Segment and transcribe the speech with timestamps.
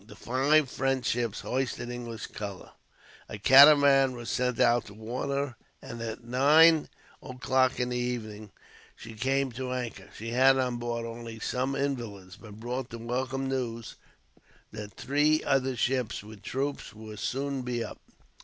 [0.07, 2.71] The five French ships hoisted English colours.
[3.29, 6.89] A catamaran was sent out to warn her, and at nine
[7.21, 8.51] o'clock in the evening
[8.95, 10.09] she came to anchor.
[10.17, 13.93] She had on board only some invalids, but brought the welcome news
[14.71, 17.99] that three other ships, with troops, would soon be up.